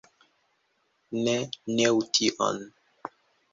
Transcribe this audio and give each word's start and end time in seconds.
Ne 1.27 1.35
neu 1.77 2.01
tion. 2.19 2.61